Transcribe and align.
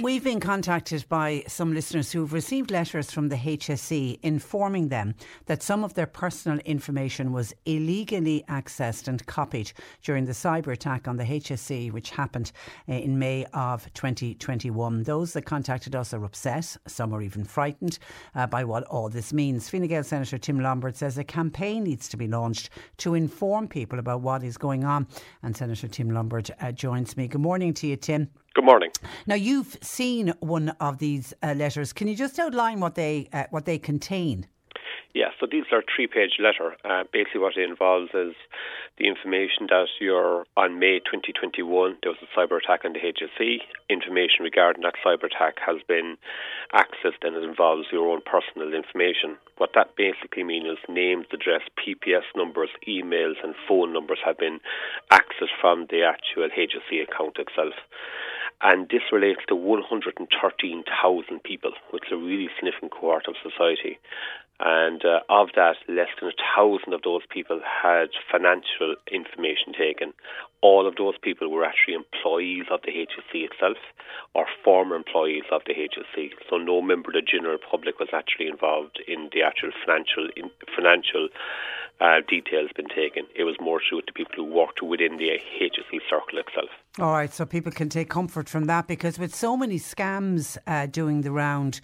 We've 0.00 0.22
been 0.22 0.38
contacted 0.38 1.08
by 1.08 1.42
some 1.48 1.74
listeners 1.74 2.12
who've 2.12 2.32
received 2.32 2.70
letters 2.70 3.10
from 3.10 3.30
the 3.30 3.36
HSE 3.36 4.20
informing 4.22 4.90
them 4.90 5.16
that 5.46 5.60
some 5.60 5.82
of 5.82 5.94
their 5.94 6.06
personal 6.06 6.60
information 6.60 7.32
was 7.32 7.52
illegally 7.66 8.44
accessed 8.48 9.08
and 9.08 9.26
copied 9.26 9.72
during 10.04 10.24
the 10.24 10.30
cyber 10.30 10.68
attack 10.68 11.08
on 11.08 11.16
the 11.16 11.24
HSE, 11.24 11.90
which 11.90 12.10
happened 12.10 12.52
uh, 12.88 12.92
in 12.92 13.18
May 13.18 13.44
of 13.52 13.92
2021. 13.94 15.02
Those 15.02 15.32
that 15.32 15.42
contacted 15.42 15.96
us 15.96 16.14
are 16.14 16.24
upset, 16.24 16.76
some 16.86 17.12
are 17.12 17.20
even 17.20 17.42
frightened 17.42 17.98
uh, 18.36 18.46
by 18.46 18.62
what 18.62 18.84
all 18.84 19.08
this 19.08 19.32
means. 19.32 19.68
Fine 19.68 19.88
Gael 19.88 20.04
Senator 20.04 20.38
Tim 20.38 20.60
Lombard 20.60 20.94
says 20.94 21.18
a 21.18 21.24
campaign 21.24 21.82
needs 21.82 22.08
to 22.10 22.16
be 22.16 22.28
launched 22.28 22.70
to 22.98 23.14
inform 23.14 23.66
people 23.66 23.98
about 23.98 24.20
what 24.20 24.44
is 24.44 24.58
going 24.58 24.84
on. 24.84 25.08
And 25.42 25.56
Senator 25.56 25.88
Tim 25.88 26.10
Lombard 26.10 26.52
uh, 26.60 26.70
joins 26.70 27.16
me. 27.16 27.26
Good 27.26 27.40
morning 27.40 27.74
to 27.74 27.88
you, 27.88 27.96
Tim. 27.96 28.30
Good 28.58 28.64
morning. 28.64 28.90
Now 29.24 29.36
you've 29.36 29.78
seen 29.82 30.34
one 30.40 30.70
of 30.80 30.98
these 30.98 31.32
uh, 31.44 31.54
letters. 31.54 31.92
Can 31.92 32.08
you 32.08 32.16
just 32.16 32.40
outline 32.40 32.80
what 32.80 32.96
they 32.96 33.28
uh, 33.32 33.44
what 33.50 33.66
they 33.66 33.78
contain? 33.78 34.48
Yeah, 35.14 35.30
so 35.38 35.46
these 35.50 35.70
are 35.70 35.82
three-page 35.94 36.38
letter. 36.40 36.74
Uh, 36.84 37.04
basically, 37.12 37.40
what 37.40 37.56
it 37.56 37.70
involves 37.70 38.10
is 38.14 38.34
the 38.98 39.06
information 39.06 39.70
that 39.70 39.86
you're 40.00 40.44
on 40.56 40.80
May 40.80 40.98
2021 40.98 41.98
there 42.02 42.10
was 42.10 42.18
a 42.18 42.30
cyber 42.34 42.58
attack 42.58 42.84
on 42.84 42.94
the 42.94 42.98
HSE. 42.98 43.58
Information 43.88 44.42
regarding 44.42 44.82
that 44.82 44.94
cyber 45.06 45.30
attack 45.30 45.62
has 45.64 45.76
been 45.86 46.18
accessed 46.74 47.22
and 47.22 47.36
it 47.36 47.44
involves 47.44 47.86
your 47.92 48.10
own 48.10 48.22
personal 48.26 48.74
information. 48.74 49.38
What 49.56 49.70
that 49.76 49.94
basically 49.96 50.42
means 50.42 50.66
is 50.66 50.78
names, 50.88 51.26
address, 51.32 51.62
PPS 51.78 52.26
numbers, 52.34 52.70
emails, 52.88 53.38
and 53.42 53.54
phone 53.68 53.92
numbers 53.92 54.18
have 54.26 54.36
been 54.36 54.58
accessed 55.12 55.54
from 55.60 55.86
the 55.90 56.02
actual 56.02 56.48
HSE 56.50 57.06
account 57.06 57.38
itself 57.38 57.74
and 58.60 58.88
this 58.88 59.02
relates 59.12 59.40
to 59.48 59.54
113,000 59.54 61.42
people, 61.42 61.72
which 61.90 62.04
is 62.06 62.12
a 62.12 62.16
really 62.16 62.48
significant 62.56 62.92
cohort 62.92 63.28
of 63.28 63.34
society. 63.42 63.98
And 64.60 65.04
uh, 65.04 65.20
of 65.28 65.50
that, 65.54 65.76
less 65.86 66.10
than 66.18 66.30
a 66.30 66.42
thousand 66.56 66.92
of 66.92 67.02
those 67.02 67.22
people 67.30 67.60
had 67.62 68.08
financial 68.30 68.96
information 69.06 69.72
taken. 69.78 70.12
All 70.60 70.88
of 70.88 70.96
those 70.96 71.14
people 71.22 71.48
were 71.48 71.64
actually 71.64 71.94
employees 71.94 72.66
of 72.68 72.80
the 72.82 72.90
HSE 72.90 73.46
itself 73.46 73.78
or 74.34 74.46
former 74.64 74.96
employees 74.96 75.44
of 75.52 75.62
the 75.64 75.74
HSE. 75.74 76.30
So 76.50 76.56
no 76.56 76.82
member 76.82 77.10
of 77.10 77.14
the 77.14 77.22
general 77.22 77.58
public 77.58 78.00
was 78.00 78.08
actually 78.12 78.48
involved 78.48 78.98
in 79.06 79.30
the 79.32 79.42
actual 79.42 79.70
financial 79.86 80.26
in, 80.34 80.50
financial 80.74 81.28
uh, 82.00 82.20
details 82.28 82.70
been 82.76 82.88
taken. 82.88 83.24
It 83.34 83.44
was 83.44 83.56
more 83.60 83.80
to 83.90 83.96
with 83.96 84.06
the 84.06 84.12
people 84.12 84.34
who 84.36 84.44
worked 84.44 84.82
within 84.82 85.16
the 85.16 85.30
HSE 85.60 86.00
circle 86.08 86.38
itself. 86.38 86.70
All 86.98 87.12
right, 87.12 87.32
so 87.32 87.44
people 87.44 87.72
can 87.72 87.88
take 87.88 88.08
comfort 88.08 88.48
from 88.48 88.64
that 88.64 88.86
because 88.86 89.18
with 89.18 89.34
so 89.34 89.56
many 89.56 89.78
scams 89.78 90.56
uh, 90.66 90.86
doing 90.86 91.22
the 91.22 91.32
round, 91.32 91.80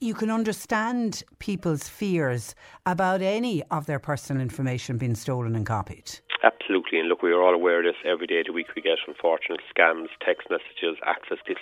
you 0.00 0.14
can 0.14 0.30
understand 0.30 1.22
people's 1.38 1.88
fears 1.88 2.54
about 2.86 3.22
any 3.22 3.62
of 3.64 3.86
their 3.86 3.98
personal 3.98 4.42
information 4.42 4.98
being 4.98 5.14
stolen 5.14 5.54
and 5.54 5.66
copied. 5.66 6.18
Absolutely, 6.42 6.98
and 6.98 7.08
look, 7.08 7.22
we 7.22 7.32
are 7.32 7.42
all 7.42 7.54
aware 7.54 7.78
of 7.78 7.84
this 7.84 8.00
every 8.04 8.26
day 8.26 8.40
of 8.40 8.46
the 8.46 8.52
week. 8.52 8.66
We 8.76 8.82
get 8.82 8.98
unfortunate 9.06 9.60
scams, 9.74 10.08
text 10.24 10.48
messages, 10.50 10.98
access 11.04 11.38
this 11.46 11.56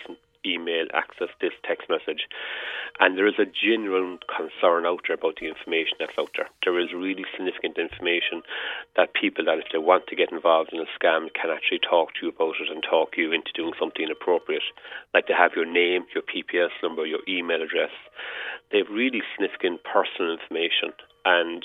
email, 0.46 0.86
access 0.94 1.28
this 1.40 1.52
text 1.64 1.88
message. 1.88 2.28
And 3.00 3.16
there 3.16 3.26
is 3.26 3.38
a 3.38 3.46
general 3.46 4.18
concern 4.28 4.86
out 4.86 5.02
there 5.06 5.16
about 5.16 5.40
the 5.40 5.48
information 5.48 5.96
that's 5.98 6.18
out 6.18 6.30
there. 6.36 6.48
There 6.64 6.78
is 6.78 6.92
really 6.92 7.24
significant 7.34 7.78
information 7.78 8.42
that 8.96 9.14
people 9.14 9.46
that 9.46 9.58
if 9.58 9.70
they 9.72 9.78
want 9.78 10.06
to 10.08 10.16
get 10.16 10.32
involved 10.32 10.72
in 10.72 10.80
a 10.80 10.88
scam 10.98 11.32
can 11.32 11.50
actually 11.50 11.80
talk 11.80 12.14
to 12.14 12.26
you 12.26 12.32
about 12.32 12.60
it 12.60 12.70
and 12.70 12.82
talk 12.82 13.16
you 13.16 13.32
into 13.32 13.52
doing 13.54 13.72
something 13.78 14.04
inappropriate. 14.04 14.66
Like 15.14 15.26
they 15.26 15.34
have 15.34 15.56
your 15.56 15.66
name, 15.66 16.04
your 16.14 16.24
PPS 16.24 16.74
number, 16.82 17.06
your 17.06 17.24
email 17.28 17.62
address. 17.62 17.94
They 18.70 18.78
have 18.78 18.90
really 18.90 19.22
significant 19.34 19.80
personal 19.84 20.36
information 20.36 20.92
and 21.24 21.64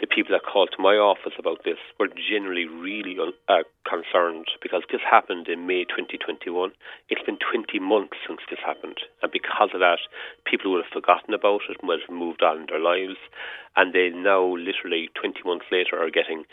the 0.00 0.06
people 0.06 0.32
that 0.34 0.44
called 0.44 0.70
to 0.74 0.82
my 0.82 0.94
office 0.94 1.34
about 1.38 1.64
this 1.64 1.78
were 1.98 2.08
generally 2.08 2.66
really 2.66 3.16
uh, 3.48 3.62
concerned 3.86 4.46
because 4.62 4.82
this 4.90 5.00
happened 5.08 5.48
in 5.48 5.66
May 5.66 5.84
2021. 5.84 6.72
It's 7.08 7.22
been 7.22 7.38
20 7.38 7.78
months 7.78 8.18
since 8.26 8.40
this 8.50 8.58
happened, 8.64 8.98
and 9.22 9.30
because 9.30 9.70
of 9.74 9.80
that, 9.80 10.00
people 10.44 10.72
would 10.72 10.84
have 10.84 10.92
forgotten 10.92 11.34
about 11.34 11.62
it 11.70 11.78
and 11.80 11.88
would 11.88 12.00
have 12.06 12.14
moved 12.14 12.42
on 12.42 12.62
in 12.62 12.66
their 12.66 12.82
lives, 12.82 13.18
and 13.76 13.92
they 13.92 14.10
now, 14.10 14.42
literally 14.42 15.08
20 15.14 15.40
months 15.44 15.66
later, 15.70 16.02
are 16.02 16.10
getting 16.10 16.44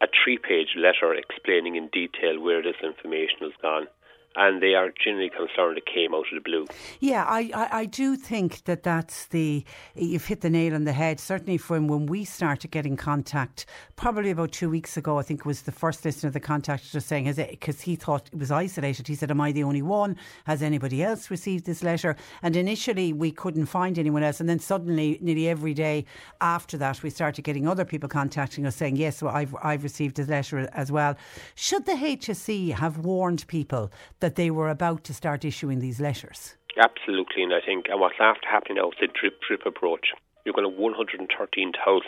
a 0.00 0.06
three-page 0.12 0.76
letter 0.76 1.14
explaining 1.14 1.76
in 1.76 1.88
detail 1.88 2.40
where 2.40 2.62
this 2.62 2.76
information 2.84 3.40
has 3.40 3.56
gone 3.62 3.88
and 4.36 4.62
they 4.62 4.74
are 4.74 4.92
generally 5.02 5.30
concerned 5.30 5.78
it 5.78 5.86
came 5.86 6.14
out 6.14 6.26
of 6.30 6.34
the 6.34 6.40
blue. 6.40 6.66
Yeah, 7.00 7.24
I, 7.24 7.50
I, 7.54 7.68
I, 7.80 7.84
do 7.86 8.16
think 8.16 8.64
that 8.64 8.82
that's 8.82 9.26
the, 9.26 9.64
you've 9.94 10.26
hit 10.26 10.42
the 10.42 10.50
nail 10.50 10.74
on 10.74 10.84
the 10.84 10.92
head. 10.92 11.18
Certainly 11.18 11.58
from 11.58 11.88
when 11.88 12.06
we 12.06 12.24
started 12.24 12.70
getting 12.70 12.96
contact, 12.96 13.64
probably 13.96 14.30
about 14.30 14.52
two 14.52 14.68
weeks 14.68 14.96
ago, 14.96 15.18
I 15.18 15.22
think 15.22 15.40
it 15.40 15.46
was 15.46 15.62
the 15.62 15.72
first 15.72 16.04
listener 16.04 16.30
that 16.30 16.40
contacted 16.40 16.94
us 16.94 17.06
saying, 17.06 17.32
because 17.34 17.80
he 17.80 17.96
thought 17.96 18.28
it 18.32 18.38
was 18.38 18.50
isolated. 18.50 19.08
He 19.08 19.14
said, 19.14 19.30
Am 19.30 19.40
I 19.40 19.52
the 19.52 19.64
only 19.64 19.82
one? 19.82 20.16
Has 20.44 20.62
anybody 20.62 21.02
else 21.02 21.30
received 21.30 21.64
this 21.64 21.82
letter? 21.82 22.14
And 22.42 22.56
initially 22.56 23.12
we 23.12 23.32
couldn't 23.32 23.66
find 23.66 23.98
anyone 23.98 24.22
else. 24.22 24.40
And 24.40 24.48
then 24.48 24.58
suddenly, 24.58 25.18
nearly 25.22 25.48
every 25.48 25.72
day 25.72 26.04
after 26.40 26.76
that, 26.78 27.02
we 27.02 27.10
started 27.10 27.42
getting 27.42 27.66
other 27.66 27.84
people 27.84 28.08
contacting 28.08 28.66
us 28.66 28.76
saying, 28.76 28.96
Yes, 28.96 29.22
well, 29.22 29.34
I've, 29.34 29.56
I've 29.62 29.82
received 29.82 30.16
this 30.16 30.28
letter 30.28 30.68
as 30.74 30.92
well. 30.92 31.16
Should 31.54 31.86
the 31.86 31.92
HSE 31.92 32.72
have 32.72 32.98
warned 32.98 33.46
people 33.46 33.90
that 34.20 34.25
that 34.26 34.34
they 34.34 34.50
were 34.50 34.70
about 34.70 35.04
to 35.04 35.14
start 35.14 35.44
issuing 35.44 35.78
these 35.78 36.00
letters. 36.00 36.56
Absolutely, 36.76 37.44
and 37.44 37.54
I 37.54 37.60
think 37.64 37.86
and 37.88 38.00
what's 38.00 38.18
after 38.18 38.48
happening 38.50 38.78
now 38.82 38.90
is 38.90 38.98
the 39.00 39.06
drip 39.06 39.38
drip 39.46 39.62
approach. 39.64 40.10
You're 40.42 40.52
going 40.52 40.66
to 40.66 40.74
have 40.74 40.82
113,000 40.82 41.30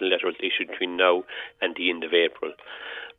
letters 0.03 0.34
issued 0.43 0.67
between 0.67 0.97
now 0.97 1.23
and 1.62 1.77
the 1.77 1.91
end 1.91 2.03
of 2.03 2.11
April. 2.11 2.51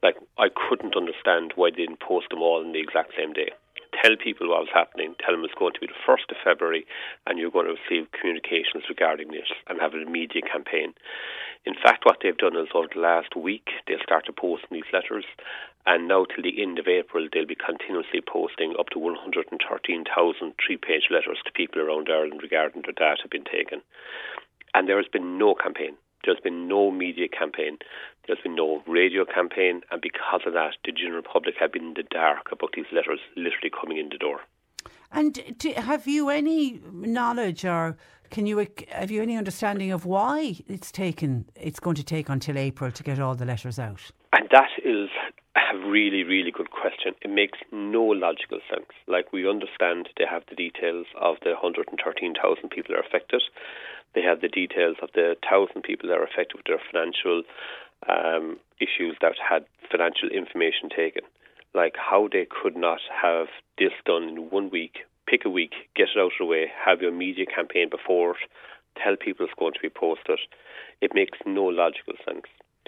Like 0.03 0.17
I 0.37 0.47
couldn't 0.51 0.97
understand 0.97 1.53
why 1.55 1.71
they 1.71 1.87
didn't 1.87 2.03
post 2.03 2.27
them 2.29 2.41
all 2.41 2.59
on 2.59 2.73
the 2.73 2.83
exact 2.83 3.15
same 3.15 3.31
day. 3.31 3.55
Tell 4.01 4.15
people 4.15 4.49
what 4.49 4.61
was 4.61 4.73
happening. 4.73 5.15
Tell 5.19 5.35
them 5.35 5.43
it's 5.43 5.57
going 5.57 5.73
to 5.73 5.79
be 5.79 5.87
the 5.87 6.05
first 6.05 6.31
of 6.31 6.37
February, 6.43 6.85
and 7.27 7.37
you're 7.37 7.51
going 7.51 7.67
to 7.67 7.75
receive 7.75 8.11
communications 8.11 8.87
regarding 8.87 9.31
this, 9.31 9.49
and 9.67 9.79
have 9.79 9.93
an 9.93 10.05
immediate 10.05 10.45
campaign. 10.49 10.93
In 11.65 11.73
fact, 11.75 12.05
what 12.05 12.17
they've 12.23 12.37
done 12.37 12.55
is 12.55 12.69
over 12.73 12.87
the 12.93 13.01
last 13.01 13.35
week, 13.35 13.67
they'll 13.87 13.99
start 14.03 14.25
to 14.27 14.33
post 14.33 14.63
newsletters 14.71 15.27
and 15.89 16.07
now 16.07 16.25
till 16.25 16.43
the 16.43 16.61
end 16.61 16.77
of 16.77 16.87
April, 16.87 17.27
they'll 17.31 17.47
be 17.47 17.55
continuously 17.55 18.21
posting 18.21 18.75
up 18.77 18.89
to 18.89 18.99
113,000 18.99 20.53
three-page 20.61 21.07
letters 21.09 21.39
to 21.45 21.51
people 21.51 21.81
around 21.81 22.09
Ireland 22.11 22.41
regarding 22.43 22.83
their 22.83 22.93
data 22.93 23.27
being 23.27 23.45
taken. 23.45 23.81
And 24.73 24.87
there 24.87 24.97
has 24.97 25.07
been 25.11 25.39
no 25.39 25.55
campaign. 25.55 25.97
There's 26.23 26.39
been 26.41 26.67
no 26.67 26.91
media 26.91 27.27
campaign. 27.27 27.79
There's 28.29 28.41
been 28.43 28.53
no 28.53 28.83
radio 28.85 29.25
campaign. 29.25 29.81
And 29.89 29.99
because 29.99 30.41
of 30.45 30.53
that, 30.53 30.73
the 30.85 30.91
general 30.91 31.23
public 31.23 31.55
have 31.59 31.73
been 31.73 31.83
in 31.83 31.93
the 31.95 32.03
dark 32.03 32.51
about 32.51 32.73
these 32.75 32.85
letters 32.91 33.19
literally 33.35 33.71
coming 33.71 33.97
in 33.97 34.09
the 34.09 34.19
door. 34.19 34.41
And 35.11 35.57
do, 35.57 35.73
have 35.73 36.07
you 36.07 36.29
any 36.29 36.79
knowledge 36.91 37.65
or 37.65 37.97
can 38.29 38.45
you 38.45 38.67
have 38.89 39.09
you 39.09 39.23
any 39.23 39.35
understanding 39.35 39.91
of 39.91 40.05
why 40.05 40.57
it's 40.67 40.91
taken 40.91 41.45
it's 41.55 41.79
going 41.79 41.95
to 41.95 42.03
take 42.03 42.29
until 42.29 42.55
April 42.55 42.91
to 42.91 43.01
get 43.01 43.19
all 43.19 43.33
the 43.33 43.45
letters 43.45 43.79
out? 43.79 44.11
And 44.31 44.47
that 44.51 44.69
is 44.85 45.09
a 45.55 45.77
really, 45.89 46.23
really 46.23 46.51
good 46.51 46.69
question. 46.69 47.13
It 47.23 47.31
makes 47.31 47.57
no 47.71 48.03
logical 48.03 48.59
sense. 48.69 48.93
Like, 49.07 49.33
we 49.33 49.49
understand 49.49 50.09
they 50.17 50.29
have 50.29 50.43
the 50.49 50.55
details 50.55 51.07
of 51.19 51.37
the 51.41 51.57
113,000 51.57 52.69
people 52.69 52.93
that 52.93 53.01
are 53.01 53.07
affected. 53.07 53.41
They 54.13 54.21
have 54.21 54.41
the 54.41 54.49
details 54.49 54.97
of 55.01 55.09
the 55.13 55.35
1,000 55.41 55.81
people 55.81 56.09
that 56.09 56.17
are 56.17 56.23
affected 56.23 56.57
with 56.57 56.65
their 56.65 56.81
financial 56.91 57.43
um, 58.07 58.57
issues 58.79 59.17
that 59.21 59.33
had 59.37 59.65
financial 59.91 60.29
information 60.29 60.89
taken. 60.95 61.23
Like, 61.73 61.95
how 61.97 62.27
they 62.31 62.47
could 62.49 62.75
not 62.75 62.99
have 63.21 63.47
this 63.77 63.93
done 64.05 64.23
in 64.23 64.49
one 64.49 64.69
week, 64.69 64.99
pick 65.27 65.45
a 65.45 65.49
week, 65.49 65.73
get 65.95 66.09
it 66.15 66.19
out 66.19 66.31
of 66.33 66.39
the 66.39 66.45
way, 66.45 66.71
have 66.85 67.01
your 67.01 67.11
media 67.11 67.45
campaign 67.45 67.89
before 67.89 68.31
it, 68.31 68.49
tell 69.01 69.15
people 69.15 69.45
it's 69.45 69.53
going 69.59 69.73
to 69.73 69.79
be 69.79 69.89
posted. 69.89 70.39
It 71.01 71.11
makes 71.13 71.37
no 71.45 71.65
logical 71.65 72.13
sense. 72.25 72.45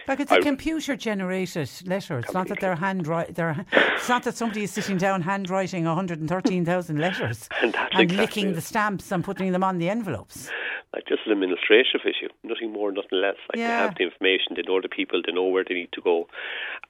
Like 0.08 0.20
it's 0.20 0.32
a 0.32 0.40
computer 0.40 0.96
generated 0.96 1.70
letter. 1.86 2.18
It's 2.20 2.34
not 2.34 2.48
that 2.48 2.60
they're 2.60 2.76
hand 2.76 3.06
they're 3.06 3.66
It's 3.72 4.10
not 4.10 4.24
that 4.24 4.36
somebody 4.36 4.64
is 4.64 4.72
sitting 4.72 4.98
down 4.98 5.22
handwriting 5.22 5.86
113,000 5.86 6.98
letters 6.98 7.50
and, 7.62 7.76
and 7.76 8.02
exactly 8.02 8.18
licking 8.18 8.50
it. 8.50 8.54
the 8.54 8.62
stamps 8.62 9.12
and 9.12 9.24
putting 9.24 9.52
them 9.52 9.64
on 9.64 9.78
the 9.78 9.90
envelopes. 9.90 10.50
Like 10.94 11.08
just 11.08 11.22
an 11.26 11.32
administrative 11.32 12.02
issue, 12.04 12.28
nothing 12.44 12.74
more, 12.74 12.92
nothing 12.92 13.22
less. 13.22 13.38
Like 13.50 13.60
yeah. 13.60 13.68
they 13.68 13.84
have 13.88 13.96
the 13.96 14.04
information, 14.04 14.56
they 14.56 14.64
know 14.64 14.82
the 14.82 14.90
people, 14.90 15.22
they 15.26 15.32
know 15.32 15.46
where 15.46 15.64
they 15.64 15.76
need 15.76 15.92
to 15.94 16.02
go, 16.02 16.28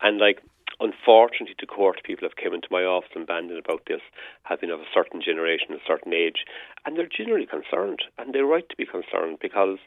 and 0.01 0.17
like 0.17 0.41
unfortunately, 0.79 1.55
the 1.59 1.67
court 1.67 2.01
people 2.03 2.27
have 2.27 2.35
come 2.35 2.53
into 2.53 2.67
my 2.71 2.83
office 2.83 3.11
and 3.13 3.27
banded 3.27 3.59
about 3.63 3.85
this, 3.87 4.01
having 4.43 4.71
of 4.71 4.79
a 4.79 4.91
certain 4.93 5.21
generation, 5.21 5.73
a 5.73 5.77
certain 5.85 6.13
age, 6.13 6.45
and 6.85 6.97
they're 6.97 7.05
generally 7.07 7.45
concerned, 7.45 8.01
and 8.17 8.33
they're 8.33 8.45
right 8.45 8.67
to 8.69 8.75
be 8.75 8.85
concerned 8.85 9.37
because 9.39 9.77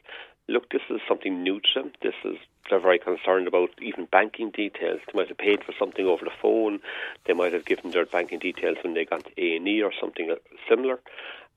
look, 0.47 0.69
this 0.69 0.81
is 0.89 1.01
something 1.07 1.43
new 1.43 1.59
to 1.59 1.67
them. 1.75 1.91
This 2.01 2.13
is 2.23 2.37
they're 2.69 2.79
very 2.79 2.99
concerned 2.99 3.47
about 3.47 3.69
even 3.79 4.05
banking 4.05 4.49
details. 4.49 4.99
They 5.05 5.17
might 5.17 5.27
have 5.27 5.37
paid 5.37 5.63
for 5.63 5.73
something 5.77 6.05
over 6.05 6.25
the 6.25 6.31
phone. 6.41 6.79
They 7.25 7.33
might 7.33 7.53
have 7.53 7.65
given 7.65 7.91
their 7.91 8.05
banking 8.05 8.39
details 8.39 8.77
when 8.83 8.95
they 8.95 9.05
got 9.05 9.25
to 9.25 9.31
A 9.37 9.57
and 9.57 9.67
E 9.67 9.83
or 9.83 9.91
something 9.99 10.31
uh, 10.31 10.35
similar, 10.67 10.99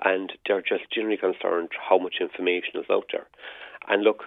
and 0.05 0.33
they're 0.47 0.63
just 0.63 0.91
generally 0.93 1.17
concerned 1.17 1.71
how 1.89 1.99
much 1.99 2.17
information 2.21 2.75
is 2.81 2.87
out 2.91 3.07
there. 3.13 3.27
And 3.89 4.03
look, 4.03 4.25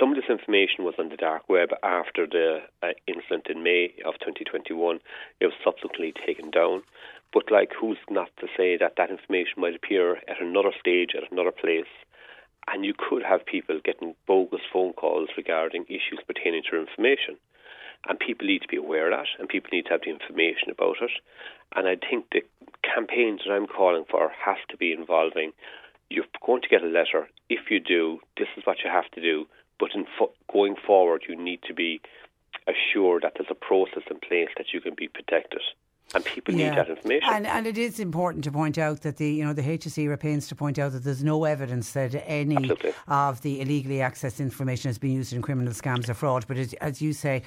some 0.00 0.10
of 0.10 0.16
this 0.16 0.28
information 0.28 0.84
was 0.84 0.94
on 0.98 1.10
the 1.10 1.16
dark 1.16 1.48
web 1.48 1.70
after 1.82 2.26
the 2.26 2.58
uh, 2.82 2.88
incident 3.06 3.46
in 3.48 3.62
May 3.62 3.94
of 4.04 4.14
2021. 4.14 4.98
It 5.40 5.46
was 5.46 5.54
subsequently 5.62 6.12
taken 6.26 6.50
down. 6.50 6.82
But 7.32 7.50
like, 7.50 7.72
who's 7.78 7.98
not 8.10 8.30
to 8.40 8.46
say 8.56 8.76
that 8.76 8.94
that 8.96 9.10
information 9.10 9.54
might 9.58 9.76
appear 9.76 10.16
at 10.28 10.40
another 10.40 10.72
stage, 10.78 11.10
at 11.14 11.30
another 11.30 11.52
place, 11.52 11.90
and 12.68 12.84
you 12.84 12.94
could 12.96 13.22
have 13.22 13.46
people 13.46 13.80
getting 13.84 14.14
bogus 14.26 14.60
phone 14.72 14.92
calls 14.92 15.28
regarding 15.36 15.84
issues 15.84 16.20
pertaining 16.26 16.62
to 16.70 16.80
information. 16.80 17.36
And 18.08 18.18
people 18.18 18.46
need 18.46 18.62
to 18.62 18.68
be 18.68 18.76
aware 18.76 19.10
of 19.10 19.18
that, 19.18 19.26
and 19.38 19.48
people 19.48 19.70
need 19.72 19.86
to 19.86 19.90
have 19.90 20.02
the 20.04 20.10
information 20.10 20.70
about 20.70 20.96
it. 21.00 21.10
And 21.74 21.88
I 21.88 21.96
think 21.96 22.26
the 22.30 22.42
campaigns 22.82 23.40
that 23.44 23.52
I'm 23.52 23.66
calling 23.66 24.04
for 24.08 24.30
have 24.44 24.64
to 24.70 24.76
be 24.76 24.92
involving 24.92 25.52
you're 26.08 26.24
going 26.44 26.62
to 26.62 26.68
get 26.68 26.82
a 26.82 26.86
letter. 26.86 27.28
If 27.48 27.70
you 27.70 27.80
do, 27.80 28.20
this 28.36 28.48
is 28.56 28.64
what 28.64 28.78
you 28.84 28.90
have 28.90 29.10
to 29.12 29.20
do. 29.20 29.46
But 29.78 29.90
in 29.94 30.06
fo- 30.18 30.32
going 30.52 30.76
forward, 30.86 31.24
you 31.28 31.36
need 31.36 31.60
to 31.66 31.74
be 31.74 32.00
assured 32.66 33.22
that 33.22 33.32
there's 33.36 33.50
a 33.50 33.54
process 33.54 34.02
in 34.10 34.18
place 34.20 34.48
that 34.56 34.72
you 34.72 34.80
can 34.80 34.94
be 34.94 35.08
protected 35.08 35.62
and 36.14 36.24
people 36.24 36.54
yeah. 36.54 36.70
need 36.70 36.78
that 36.78 36.88
information. 36.88 37.28
And, 37.32 37.46
and 37.46 37.66
it 37.66 37.76
is 37.76 37.98
important 37.98 38.44
to 38.44 38.52
point 38.52 38.78
out 38.78 39.02
that 39.02 39.16
the 39.16 39.28
you 39.30 39.44
know 39.44 39.52
the 39.52 39.62
HSE 39.62 40.06
are 40.06 40.16
pains 40.16 40.46
to 40.48 40.54
point 40.54 40.78
out 40.78 40.92
that 40.92 41.02
there's 41.02 41.24
no 41.24 41.44
evidence 41.44 41.92
that 41.92 42.14
any 42.26 42.56
Absolutely. 42.56 42.94
of 43.08 43.40
the 43.42 43.60
illegally 43.60 43.96
accessed 43.96 44.38
information 44.38 44.88
has 44.88 44.98
been 44.98 45.12
used 45.12 45.32
in 45.32 45.42
criminal 45.42 45.72
scams 45.72 46.08
or 46.08 46.14
fraud. 46.14 46.46
But 46.46 46.58
it, 46.58 46.74
as 46.80 47.02
you 47.02 47.12
say, 47.12 47.42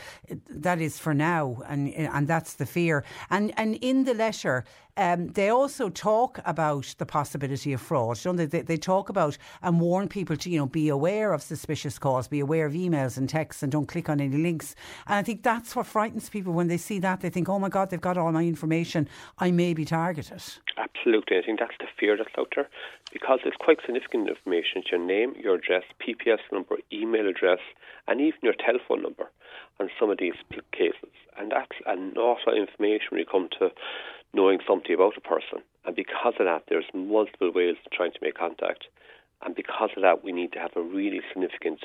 that 0.49 0.81
is 0.81 0.99
for 0.99 1.13
now, 1.13 1.61
and 1.67 1.93
and 1.93 2.27
that's 2.27 2.55
the 2.55 2.65
fear. 2.65 3.05
And 3.29 3.53
and 3.57 3.75
in 3.75 4.03
the 4.03 4.13
letter, 4.13 4.65
um, 4.99 5.27
they 5.29 5.47
also 5.47 5.87
talk 5.87 6.41
about 6.43 6.93
the 6.97 7.05
possibility 7.05 7.71
of 7.71 7.79
fraud. 7.79 8.19
Don't 8.21 8.35
they? 8.35 8.45
they? 8.45 8.61
They 8.61 8.75
talk 8.75 9.07
about 9.07 9.37
and 9.61 9.79
warn 9.79 10.09
people 10.09 10.35
to, 10.35 10.49
you 10.49 10.59
know, 10.59 10.65
be 10.65 10.89
aware 10.89 11.31
of 11.31 11.41
suspicious 11.41 11.97
calls, 11.97 12.27
be 12.27 12.41
aware 12.41 12.65
of 12.65 12.73
emails 12.73 13.17
and 13.17 13.29
texts, 13.29 13.63
and 13.63 13.71
don't 13.71 13.85
click 13.85 14.09
on 14.09 14.19
any 14.19 14.35
links. 14.35 14.75
And 15.07 15.15
I 15.15 15.23
think 15.23 15.41
that's 15.41 15.73
what 15.73 15.85
frightens 15.85 16.29
people 16.29 16.51
when 16.51 16.67
they 16.67 16.75
see 16.75 16.99
that. 16.99 17.21
They 17.21 17.29
think, 17.29 17.47
oh 17.47 17.59
my 17.59 17.69
God, 17.69 17.89
they've 17.89 18.01
got 18.01 18.17
all 18.17 18.29
my 18.33 18.43
information. 18.43 19.07
I 19.37 19.51
may 19.51 19.73
be 19.73 19.85
targeted. 19.85 20.43
Absolutely. 20.77 21.37
I 21.37 21.43
think 21.45 21.59
that's 21.59 21.77
the 21.79 21.87
fear 21.97 22.17
that's 22.17 22.29
out 22.37 22.51
there 22.53 22.67
because 23.13 23.39
it's 23.45 23.55
quite 23.57 23.77
significant 23.85 24.27
information. 24.27 24.83
It's 24.83 24.91
your 24.91 24.99
name, 24.99 25.33
your 25.41 25.55
address, 25.55 25.83
PPS 26.05 26.39
number, 26.51 26.75
email 26.91 27.25
address, 27.29 27.59
and 28.09 28.19
even 28.19 28.39
your 28.43 28.53
telephone 28.53 29.03
number 29.03 29.31
on 29.79 29.89
some 29.97 30.09
of 30.09 30.17
these 30.19 30.35
cases. 30.73 31.13
And 31.37 31.51
that's 31.51 31.71
an 31.85 32.17
awful 32.17 32.53
information 32.53 33.07
when 33.11 33.19
you 33.19 33.25
come 33.25 33.47
to 33.59 33.69
knowing 34.33 34.59
something 34.67 34.93
about 34.93 35.17
a 35.17 35.21
person. 35.21 35.59
And 35.85 35.95
because 35.95 36.33
of 36.39 36.45
that, 36.45 36.63
there's 36.69 36.85
multiple 36.93 37.51
ways 37.51 37.75
of 37.85 37.91
trying 37.91 38.11
to 38.11 38.19
make 38.21 38.37
contact. 38.37 38.85
And 39.41 39.55
because 39.55 39.91
of 39.95 40.01
that, 40.01 40.23
we 40.23 40.33
need 40.33 40.51
to 40.53 40.59
have 40.59 40.75
a 40.75 40.81
really 40.81 41.21
significant 41.31 41.79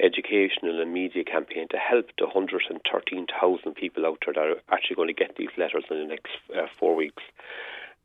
educational 0.00 0.80
and 0.80 0.92
media 0.92 1.22
campaign 1.22 1.68
to 1.70 1.76
help 1.76 2.06
the 2.18 2.24
113,000 2.24 3.74
people 3.74 4.06
out 4.06 4.18
there 4.24 4.34
that 4.34 4.40
are 4.40 4.74
actually 4.74 4.96
going 4.96 5.08
to 5.08 5.14
get 5.14 5.36
these 5.36 5.52
letters 5.58 5.84
in 5.90 5.98
the 5.98 6.06
next 6.06 6.32
uh, 6.56 6.66
four 6.80 6.94
weeks. 6.94 7.22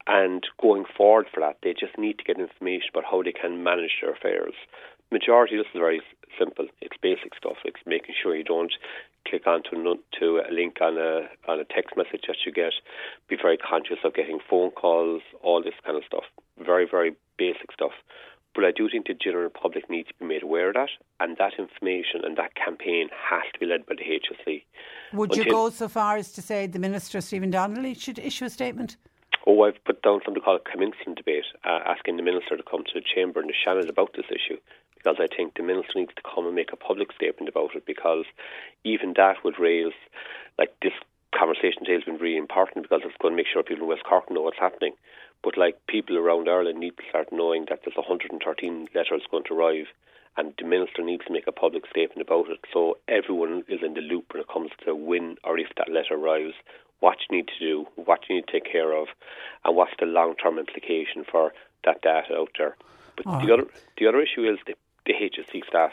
And 0.06 0.44
going 0.62 0.86
forward 0.98 1.28
for 1.34 1.40
that, 1.40 1.60
they 1.64 1.74
just 1.74 1.98
need 1.98 2.18
to 2.18 2.24
get 2.26 2.40
information 2.40 2.90
about 2.92 3.10
how 3.10 3.24
they 3.24 3.32
can 3.32 3.64
manage 3.64 4.02
their 4.02 4.12
affairs. 4.12 4.54
Majority, 5.12 5.56
this 5.58 5.68
is 5.74 5.80
very 5.80 6.02
simple. 6.38 6.68
It's 6.82 6.98
basic 7.02 7.36
stuff. 7.36 7.58
It's 7.64 7.80
making 7.86 8.16
sure 8.22 8.36
you 8.36 8.44
don't 8.44 8.74
click 9.28 9.48
onto 9.48 9.72
to 10.20 10.42
a 10.50 10.52
link 10.52 10.78
on 10.82 10.98
a 10.98 11.30
on 11.50 11.60
a 11.60 11.66
text 11.66 11.96
message 11.96 12.24
that 12.28 12.38
you 12.46 12.52
get. 12.52 12.74
Be 13.28 13.38
very 13.42 13.58
conscious 13.58 13.98
of 14.04 14.14
getting 14.14 14.40
phone 14.50 14.72
calls, 14.72 15.22
all 15.42 15.64
this 15.64 15.74
kind 15.86 15.98
of 15.98 16.04
stuff. 16.06 16.24
Very 16.64 16.88
very 16.90 17.16
basic 17.38 17.72
stuff. 17.72 17.94
But 18.56 18.66
I 18.66 18.72
do 18.72 18.90
think 18.90 19.08
the 19.08 19.14
general 19.14 19.50
public 19.50 19.90
needs 19.90 20.08
to 20.10 20.14
be 20.20 20.26
made 20.26 20.44
aware 20.44 20.70
of 20.70 20.74
that, 20.74 20.90
and 21.20 21.38
that 21.38 21.54
information 21.60 22.22
and 22.24 22.36
that 22.38 22.56
campaign 22.56 23.10
has 23.30 23.44
to 23.54 23.60
be 23.60 23.68
led 23.68 23.86
by 23.86 23.94
the 23.96 24.04
HSE. 24.04 24.64
Would 25.14 25.32
Until 25.32 25.46
you 25.46 25.52
go 25.52 25.70
so 25.70 25.88
far 25.88 26.18
as 26.18 26.32
to 26.34 26.42
say 26.42 26.66
the 26.66 26.80
Minister, 26.80 27.22
Stephen 27.22 27.52
Donnelly, 27.52 27.94
should 27.94 28.18
issue 28.18 28.46
a 28.46 28.50
statement? 28.50 28.98
Oh, 29.46 29.64
I've 29.64 29.82
put 29.86 30.02
down 30.02 30.22
something 30.26 30.42
called 30.44 30.62
a 30.66 30.70
commencement 30.70 31.18
debate, 31.18 31.46
uh, 31.64 31.80
asking 31.86 32.18
the 32.18 32.24
Minister 32.24 32.58
to 32.58 32.64
come 32.64 32.84
to 32.84 32.92
the 32.96 33.02
Chamber 33.02 33.40
and 33.40 33.50
the 33.50 33.54
Seanad 33.66 33.88
about 33.88 34.14
this 34.14 34.26
issue 34.30 34.60
because 35.00 35.18
I 35.20 35.28
think 35.34 35.56
the 35.56 35.64
minister 35.64 35.94
needs 35.96 36.14
to 36.16 36.22
come 36.22 36.46
and 36.46 36.56
make 36.56 36.72
a 36.72 36.78
public 36.78 37.12
statement 37.14 37.50
about 37.50 37.76
it 37.76 37.86
because 37.86 38.26
even 38.84 39.14
that 39.18 39.44
would 39.44 39.60
raise, 39.60 39.96
like 40.58 40.76
this 40.82 40.94
conversation 41.34 41.86
today 41.86 41.94
has 41.94 42.04
been 42.04 42.18
really 42.18 42.38
important 42.38 42.84
because 42.84 43.02
it's 43.04 43.18
going 43.22 43.34
to 43.34 43.38
make 43.38 43.48
sure 43.52 43.64
people 43.64 43.84
in 43.84 43.90
West 43.90 44.04
Cork 44.04 44.30
know 44.30 44.42
what's 44.42 44.60
happening. 44.60 44.94
But 45.44 45.58
like 45.58 45.80
people 45.88 46.18
around 46.18 46.50
Ireland 46.50 46.80
need 46.80 46.98
to 46.98 47.04
start 47.10 47.32
knowing 47.32 47.66
that 47.70 47.80
there's 47.86 47.96
113 47.96 48.90
letters 48.94 49.24
going 49.32 49.46
to 49.46 49.54
arrive 49.54 49.88
and 50.38 50.54
the 50.58 50.66
minister 50.66 51.02
needs 51.02 51.26
to 51.26 51.34
make 51.34 51.48
a 51.48 51.52
public 51.52 51.84
statement 51.90 52.22
about 52.22 52.50
it 52.50 52.60
so 52.72 52.98
everyone 53.08 53.64
is 53.68 53.80
in 53.84 53.94
the 53.94 54.02
loop 54.02 54.26
when 54.32 54.42
it 54.42 54.48
comes 54.48 54.70
to 54.86 54.96
when 54.96 55.38
or 55.44 55.58
if 55.58 55.68
that 55.78 55.92
letter 55.92 56.16
arrives, 56.16 56.54
what 57.00 57.18
you 57.30 57.38
need 57.38 57.48
to 57.48 57.60
do, 57.60 57.88
what 57.96 58.20
you 58.30 58.36
need 58.36 58.48
to 58.48 58.52
take 58.52 58.70
care 58.70 58.94
of, 58.94 59.08
and 59.64 59.76
what's 59.76 59.94
the 60.00 60.06
long 60.06 60.36
term 60.36 60.60
implication 60.60 61.26
for 61.30 61.54
that 61.86 62.02
data 62.02 62.36
out 62.36 62.52
there. 62.58 62.76
But 63.16 63.26
oh. 63.28 63.46
the 63.46 63.54
other 63.54 63.66
the 63.98 64.08
other 64.08 64.22
issue 64.22 64.44
is 64.44 64.60
the 64.66 64.76
the 65.10 65.14
HSE 65.14 65.66
staff. 65.68 65.92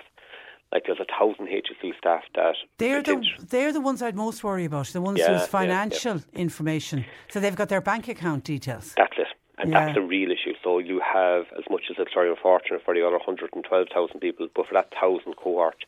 Like 0.73 0.85
there's 0.87 1.01
a 1.01 1.07
thousand 1.07 1.47
HSE 1.47 1.97
staff 1.97 2.25
that 2.35 2.57
they're 2.79 3.03
the 3.03 3.25
they're 3.49 3.73
the 3.73 3.81
ones 3.81 4.03
I'd 4.03 4.17
most 4.17 4.43
worry 4.45 4.65
about. 4.65 4.89
The 4.89 5.01
ones 5.01 5.21
yeah, 5.21 5.39
whose 5.39 5.47
financial 5.47 6.17
yeah, 6.17 6.23
yeah. 6.33 6.41
information. 6.41 7.05
So 7.31 7.41
they've 7.41 7.55
got 7.55 7.69
their 7.69 7.81
bank 7.81 8.09
account 8.09 8.45
details. 8.45 8.93
That's 8.97 9.17
it. 9.17 9.29
And 9.59 9.73
that's 9.73 9.95
the 9.95 10.03
real 10.03 10.31
issue. 10.31 10.53
So 10.63 10.81
you 10.81 11.01
have, 11.01 11.47
as 11.57 11.65
much 11.71 11.85
as 11.89 11.97
it's 11.99 12.13
very 12.13 12.29
unfortunate 12.29 12.83
for 12.85 12.93
the 12.93 13.01
other 13.01 13.17
112,000 13.17 14.21
people, 14.21 14.49
but 14.55 14.67
for 14.67 14.75
that 14.75 14.93
1,000 15.01 15.35
cohort, 15.37 15.87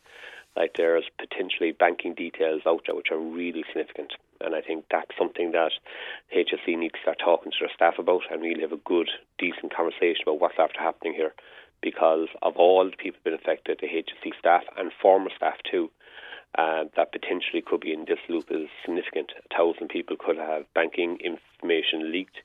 like 0.55 0.73
there's 0.75 1.03
potentially 1.19 1.71
banking 1.71 2.15
details 2.15 2.63
out 2.65 2.81
there 2.87 2.95
which 2.95 3.11
are 3.11 3.19
really 3.19 3.63
significant. 3.67 4.13
And 4.41 4.55
I 4.55 4.61
think 4.61 4.85
that's 4.89 5.11
something 5.19 5.51
that 5.51 5.73
HSE 6.35 6.79
needs 6.79 6.93
to 6.93 7.01
start 7.03 7.19
talking 7.23 7.51
to 7.51 7.57
their 7.61 7.69
staff 7.75 7.99
about 7.99 8.23
and 8.31 8.41
really 8.41 8.61
have 8.61 8.71
a 8.71 8.81
good, 8.81 9.09
decent 9.37 9.75
conversation 9.75 10.23
about 10.23 10.41
what's 10.41 10.57
after 10.57 10.79
happening 10.79 11.13
here 11.13 11.33
because 11.81 12.27
of 12.41 12.55
all 12.57 12.85
the 12.85 12.97
people 12.97 13.19
been 13.23 13.33
affected, 13.33 13.79
the 13.81 13.87
HSE 13.87 14.37
staff 14.37 14.63
and 14.77 14.91
former 15.01 15.29
staff 15.35 15.55
too. 15.69 15.89
Uh, 16.57 16.85
that 16.95 17.11
potentially 17.11 17.61
could 17.61 17.81
be 17.81 17.93
in 17.93 18.05
this 18.05 18.17
loop 18.27 18.47
is 18.49 18.67
significant. 18.83 19.31
A 19.37 19.55
thousand 19.55 19.89
people 19.89 20.15
could 20.17 20.37
have 20.37 20.65
banking 20.73 21.19
information 21.23 22.11
leaked, 22.11 22.37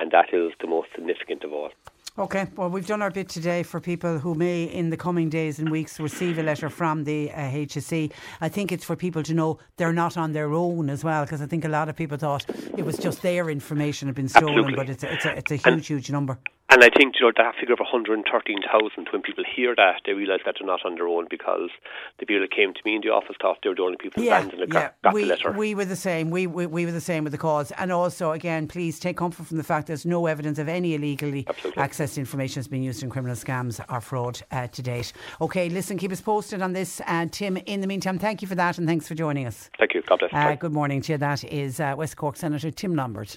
and 0.00 0.10
that 0.12 0.32
is 0.32 0.52
the 0.60 0.66
most 0.66 0.88
significant 0.94 1.44
of 1.44 1.52
all. 1.52 1.70
Okay, 2.16 2.46
well, 2.54 2.70
we've 2.70 2.86
done 2.86 3.02
our 3.02 3.10
bit 3.10 3.28
today 3.28 3.64
for 3.64 3.80
people 3.80 4.20
who 4.20 4.36
may, 4.36 4.62
in 4.62 4.90
the 4.90 4.96
coming 4.96 5.28
days 5.28 5.58
and 5.58 5.68
weeks, 5.68 5.98
receive 5.98 6.38
a 6.38 6.44
letter 6.44 6.70
from 6.70 7.02
the 7.02 7.28
uh, 7.32 7.40
HSE. 7.40 8.12
I 8.40 8.48
think 8.48 8.70
it's 8.70 8.84
for 8.84 8.94
people 8.94 9.24
to 9.24 9.34
know 9.34 9.58
they're 9.78 9.92
not 9.92 10.16
on 10.16 10.32
their 10.32 10.52
own 10.52 10.90
as 10.90 11.02
well, 11.02 11.24
because 11.24 11.42
I 11.42 11.46
think 11.46 11.64
a 11.64 11.68
lot 11.68 11.88
of 11.88 11.96
people 11.96 12.16
thought 12.16 12.48
it 12.78 12.84
was 12.84 12.98
just 12.98 13.22
their 13.22 13.50
information 13.50 14.06
had 14.06 14.14
been 14.14 14.28
stolen, 14.28 14.58
Absolutely. 14.58 14.76
but 14.76 14.90
it's 14.90 15.02
a, 15.02 15.12
it's 15.12 15.24
a, 15.24 15.36
it's 15.38 15.50
a 15.50 15.56
huge, 15.56 15.66
and, 15.66 15.84
huge 15.84 16.10
number. 16.12 16.38
And 16.74 16.82
I 16.82 16.90
think 16.90 17.14
you 17.20 17.26
know 17.26 17.32
that 17.36 17.54
figure 17.54 17.72
of 17.72 17.78
113,000. 17.78 19.06
When 19.12 19.22
people 19.22 19.44
hear 19.44 19.76
that, 19.76 20.00
they 20.04 20.12
realise 20.12 20.40
that 20.44 20.56
they're 20.58 20.66
not 20.66 20.84
on 20.84 20.96
their 20.96 21.06
own 21.06 21.26
because 21.30 21.70
the 22.18 22.26
people 22.26 22.40
that 22.40 22.50
came 22.50 22.74
to 22.74 22.80
me 22.84 22.96
in 22.96 23.00
the 23.00 23.10
office 23.10 23.36
thought 23.40 23.58
they 23.62 23.68
were 23.68 23.76
the 23.76 23.82
only 23.82 23.96
people 23.96 24.22
yeah, 24.24 24.40
in 24.40 24.50
yeah. 24.50 24.66
got, 24.66 24.94
got 25.02 25.14
we, 25.14 25.22
the 25.22 25.28
letter. 25.28 25.52
We 25.52 25.76
were 25.76 25.84
the 25.84 25.94
same. 25.94 26.30
We, 26.30 26.48
we 26.48 26.66
we 26.66 26.84
were 26.84 26.90
the 26.90 27.00
same 27.00 27.22
with 27.22 27.30
the 27.30 27.38
cause. 27.38 27.70
And 27.72 27.92
also, 27.92 28.32
again, 28.32 28.66
please 28.66 28.98
take 28.98 29.16
comfort 29.16 29.46
from 29.46 29.56
the 29.56 29.62
fact 29.62 29.86
there's 29.86 30.04
no 30.04 30.26
evidence 30.26 30.58
of 30.58 30.68
any 30.68 30.94
illegally 30.94 31.44
Absolutely. 31.48 31.80
accessed 31.80 32.18
information 32.18 32.60
that's 32.60 32.68
been 32.68 32.82
used 32.82 33.04
in 33.04 33.10
criminal 33.10 33.36
scams 33.36 33.80
or 33.88 34.00
fraud 34.00 34.42
uh, 34.50 34.66
to 34.66 34.82
date. 34.82 35.12
Okay, 35.40 35.68
listen, 35.68 35.96
keep 35.96 36.10
us 36.10 36.20
posted 36.20 36.60
on 36.60 36.72
this. 36.72 37.00
And 37.06 37.32
Tim, 37.32 37.56
in 37.56 37.82
the 37.82 37.86
meantime, 37.86 38.18
thank 38.18 38.42
you 38.42 38.48
for 38.48 38.56
that 38.56 38.78
and 38.78 38.88
thanks 38.88 39.06
for 39.06 39.14
joining 39.14 39.46
us. 39.46 39.70
Thank 39.78 39.94
you. 39.94 40.02
God 40.02 40.18
bless. 40.18 40.32
Uh, 40.32 40.56
good 40.56 40.72
morning 40.72 41.02
to 41.02 41.12
you. 41.12 41.18
That 41.18 41.44
is 41.44 41.78
uh, 41.78 41.94
West 41.96 42.16
Cork 42.16 42.36
Senator 42.36 42.72
Tim 42.72 42.96
Lombard. 42.96 43.36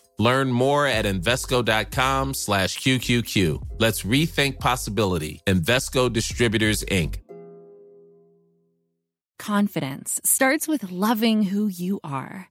Learn 0.21 0.51
more 0.51 0.85
at 0.85 1.05
Invesco.com 1.05 2.35
slash 2.35 2.77
QQQ. 2.77 3.63
Let's 3.79 4.03
rethink 4.03 4.59
possibility. 4.59 5.41
Invesco 5.47 6.13
Distributors, 6.13 6.83
Inc. 6.83 7.15
Confidence 9.39 10.21
starts 10.23 10.67
with 10.67 10.91
loving 10.91 11.41
who 11.41 11.65
you 11.67 11.99
are. 12.03 12.49